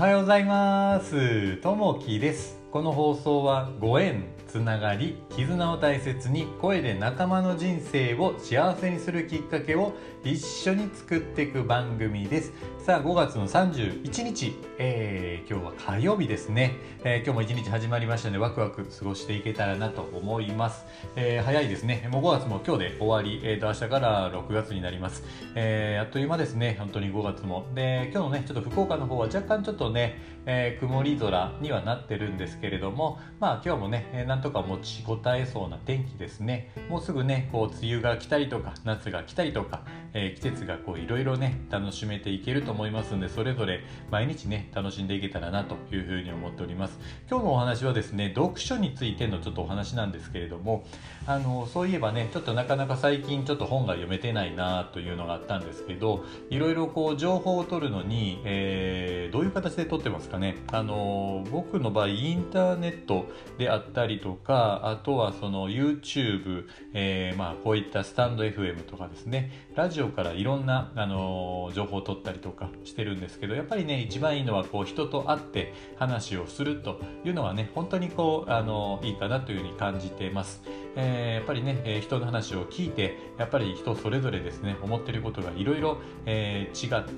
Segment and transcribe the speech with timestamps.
[0.00, 1.58] はようございます。
[1.58, 2.58] ともきです。
[2.70, 12.52] この放送はご縁つながり絆を大切に声で仲間の人生を幸せにするきっかけを一緒に作っていく番組です。
[12.84, 22.08] さあ5月の31日、えー、今日は火曜日ですね、えー、今日も一日始まりましたのでワクワク過ごしていけたらなと思います、えー、早いですね。
[22.10, 25.22] もう5月も今日で終わり、えー、と明日から6月になります、
[25.54, 26.76] えー、あっという間ですね。
[26.78, 27.66] 本当に5月も。
[27.74, 36.70] で今日のねちょっと福岡の方は若干ちょっとね、えー、曇り空にはなってるんですけれどもまあ今日もね、えー、なんとか持ちこ答えそうな天気ですね。
[36.88, 39.82] もうすぐねこう梅雨が来たりとか夏が来たりとか、
[40.14, 46.98] えー、季節がこういろいろね楽しめていけると思いますんでそれぞれ毎日ね楽しんでいけたらなというふうに思っております。
[47.28, 50.84] 今日のお話はですね読書についてのちょっとお話なんですけれども
[51.26, 60.56] あのそういえばねちょっとなかなか最近ちょっと本が読めてないなというのがあったんですけどいろいろこう情報を取るのに、えー、どういう形で取ってますかね。
[60.72, 63.26] あの僕の場合インターネット
[63.58, 80.62] であったりとかあとはその YouTube、えー、まあこういったスタンド FM とかですねラジオからいろんな、あの情報を取ったりとかしてるんですけどやっぱりね一番いいのはこう人と会って話をするというのがね本当にこう、あのいいかなというふうに感じてます。
[80.96, 86.62] えー、やっぱりね、えー、人の話を聞いてやっぱり人それぞれですね思ってることがいろいろ違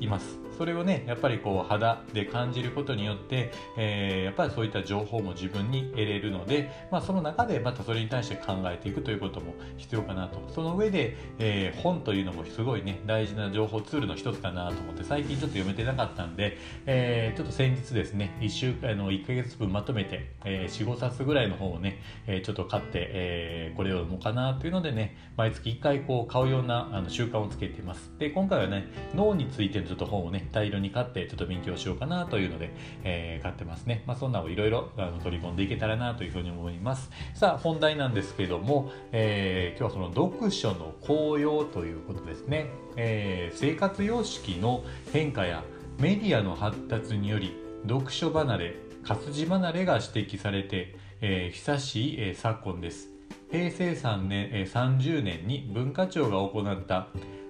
[0.00, 16.56] いますそれをねやっぱりこう肌で感じることによって、えー、やっぱりそういった情報も自分に得れるので、まあ、その中でまたそれに対して考えていくということも必要かなとその上で、え、本というのもすごいごいね大事な情報ツールの一つかなと思って最近ちょっと読めてなかったんで、
[16.86, 28.10] えー、ちょっと先日ですね1週間の1ヶ月分まとめて、えー、45冊ぐらいの本をね、えー、ちょっと買って、えー、これを読もうかなというのでね毎月1回こう買うようなあの習慣をつけてます。
[28.18, 32.70] で今回はね脳についてのちょっと本をね大量に買ってちょっと勉強しようかなというので、
[33.04, 34.02] えー、買ってますね。
[34.06, 34.88] まあそんなをいろいろ
[35.22, 37.10] 取り込んでいけたらなというふうに思います。
[37.34, 42.61] さあ本題なんですけども、えー、今日はその読書の効用ということですね、
[42.96, 45.62] えー、生活様式の変化や
[45.98, 47.54] メディアの発達により
[47.88, 53.10] 読書離れ活字離れが指摘されて、えー、久しい、えー、昨今です。
[53.50, 57.08] 平成3年、えー、30年に文化庁が行った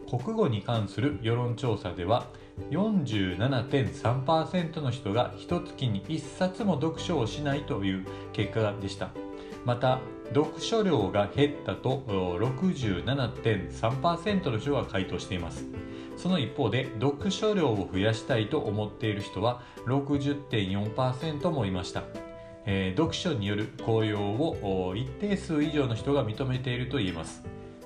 [0.08, 2.26] 国語に関する世論調査では
[2.70, 9.10] 47.3%の人が一月に1冊も読書をしないという結果でした。
[9.64, 10.00] また
[10.34, 15.64] 読書量が減ったと67.3%の人が回答しています。
[16.16, 22.02] その一方で読書量を増やしたいと思っている人は60.4%もいました、
[22.66, 27.42] えー、読書による効用を一定数以上の人が認めていると言えます。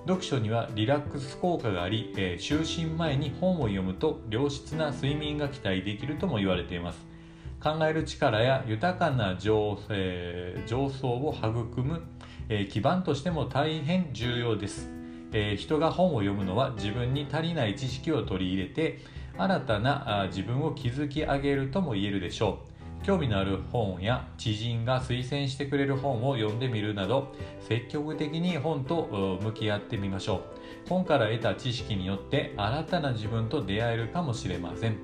[0.07, 7.16] 読書にはリラックス効果があり、えー、就寝前に本を読むと良質な睡眠が期待できるとも言われています。
[7.63, 12.03] 考える力や豊かな情,、えー、情操を育む、
[12.49, 14.89] えー、基盤としても大変重要です、
[15.33, 19.01] えー、人が本を読むのは自分に足りない知識を取り入れて
[19.37, 22.77] 新たなあ自分を築き上げるとも言えるでしょう。
[23.05, 30.89] 興味のある本や知人が推薦してくれる本を読んでみるなど積極的に本と向き合ってみましょう。
[30.89, 34.97] 本から得た知識によって新たな自分と出会えるかもしれません、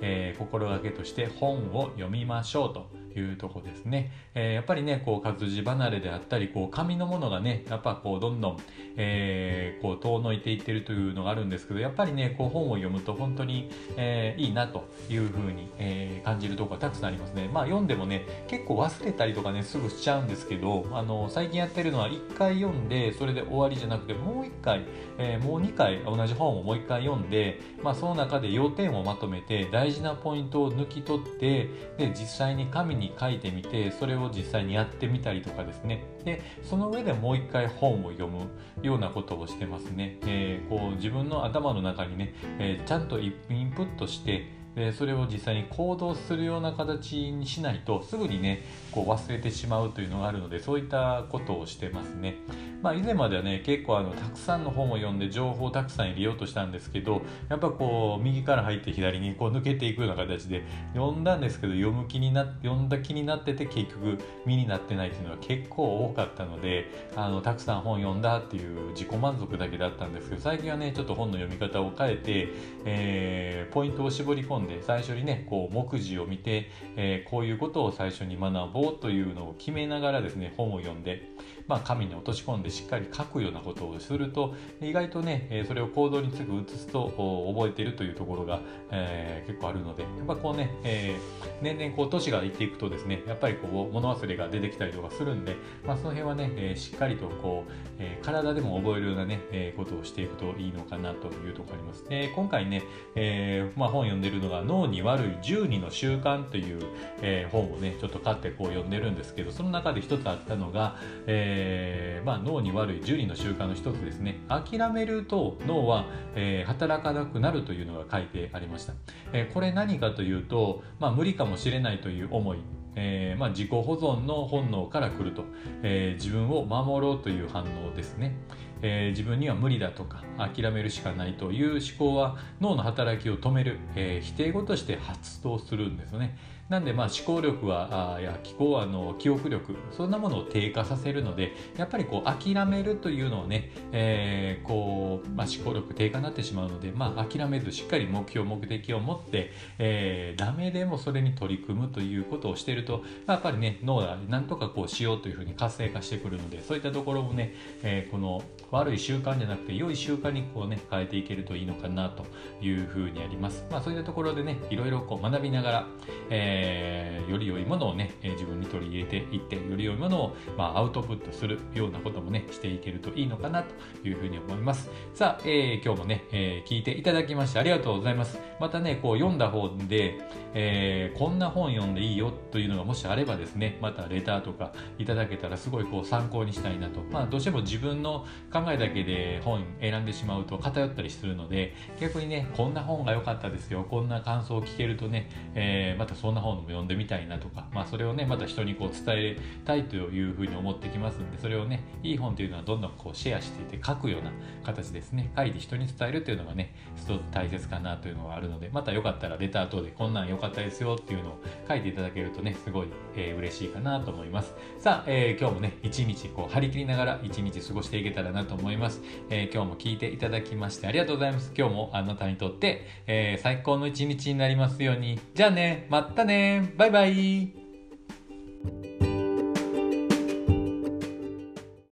[0.00, 2.99] えー、心がけとして本を読みましょうと。
[3.18, 8.56] いうとこですね、えー、やっぱりねこう活字離れであったりこう紙のものがねやっぱこうどんどん、
[8.96, 17.48] えー、こう遠のいていってるというのがあるんですけどやっぱりねこう本を読むと本当に、えー、いいなというふうに、えー、感じるとこがたくさんありますね。
[17.52, 24.82] まあ読んでもね結構忘れたりとかねすぐしちゃうんですけどあの最近やってるのは1回読んでそれで終わりじゃなくてもう1回、
[25.18, 38.46] えー、もう2回同じ本をもう1回読んで、まあ、その中で要点をまとめて大事なポイントを抜き取ってで実際に紙にに書いてみてそれを実際にやってみたりとかですねでその上でもう一回本を読む
[38.82, 52.36] ようなことをしてますね、えー、こう自分の頭の中にね、えー、ちゃんとインプットしてでそれを実際に行動するような形にしないとすぐにねこう忘れてしまうというのがあるのでそういったことをしてますね。
[52.82, 72.48] まあ、以前まではね結構あのたくさんの本を読んで情報をたくさん入れようとしたんですけどやっぱこう右から入って左にこう抜けていくような形で読んだんですけど読む気にな読んだ気になってて結局身になってないっていうのは結構多かったのであのたくさん本読んだっていう自己満足だけだったんですけど最近はねちょっと本の読み方を変えて、
[72.86, 81.28] えー、ポイントを絞り込んで最初にねこう目次を見て、えー、こういうことを最初に学ぼうというのを決めながらですね本を読んで
[81.70, 87.08] まあ、紙に落とし込んでしっかり書くようなことをすると意外とねそれを行動にすぐ移すと
[87.54, 95.56] 覚えているというところが、えー、結構あるのでやっぱこうね、えー、年々こう年がいっていくとですねやっぱりこう物忘れが出てきたりとかするんで、
[95.86, 102.08] まあ、その辺はね、え、しっかりとこう、え、体でも覚えるようなね、え、ことをしていくといいのかなというところがあります。
[102.08, 102.82] で今回ね、
[103.14, 106.82] えーまあ、本読んでるのが脳に悪い12の習慣という、
[107.22, 110.96] え、本をねちょっと買ってこう読んでるんですけどその中で一つあったのが、
[111.26, 114.40] えーまあ、脳に悪い10人の習慣の一つですね。
[114.48, 118.94] 諦めると脳は、えー、働かなくなるというのが書いてありました、
[119.32, 122.58] えー、これ何かというと、まあ、無理かもしれないという思い。
[122.96, 125.44] えー、まあ、自己保存の本能から来ると、
[125.82, 128.34] えー、自分を守ろうという反応ですね、
[128.82, 136.36] えー、自分には無理だとか諦めるしかないという思考は脳の働きを止める、え否定語として発動するんですね。
[136.70, 157.52] なんでまあ思考力はあや気候あの記憶力そんなものを低下させるのでやっぱりこう諦めるというのをね、えー、こう、まあ、思考力低下になってしまうので、まあ、諦めずしっかり目標目的を持って、えー、ダメでもそれに取り組むということをしているとやっぱりね脳がなんとかこうしようというふうに活性化してくるのでそういったところもね、
[157.82, 162.24] えー、この悪い習慣じゃなくて良い習慣にこうね変えていけるといいのかなと
[162.60, 163.64] いうふうにあります。
[163.70, 165.86] まあ、そういったところでねいろいろこう学びながら、
[166.30, 173.74] えー、より良いものをね、自分に取り入れていってより良いものを、まあ、アウトプットするようなこともねしていけるといいのかなと
[174.06, 174.90] いうふうに思います。
[175.14, 178.38] さあ、えー、今日もね、えー、聞いていただきましてありがとうございます。
[178.60, 180.18] またねこう読んだ本で、
[180.54, 187.00] えー、こんな本読んでいいよというのがもしあればですねまたレターとかいただけたらすごいこう参考にしたいなと。
[187.10, 204.30] まあどうしても自分の考考えだけで本選んでしまうと偏ったりするので逆にねこんな本が良かったですよこんな感想を聞けるとね、えー、またそんな本も読んでみたいなとか、まあ、それをねまた人にこう伝えたいというふうに思ってきますんでそれをねいい本というのはどんどんこうシェアしていて書くような
[204.64, 205.30] 形ですね。
[205.36, 214.54] 書いて人に伝えるというのがね一つ大切かなというのがあるのでまたよかったらレター等でこんなん良かったですよっていうのを書いていただけるとねすごい、えー、嬉しいかなと思います。
[214.78, 219.00] さあ、えー、今日もね一日こう張り切りながら一日過ごしていけたらなとと思います、
[219.30, 221.52] えー、今日も聞いていただきましてありがとうございます。
[221.56, 225.20] 今日もあなたにとって、えー、最高の一日になりますように。
[225.34, 228.89] じゃあね、またね、バイバイ。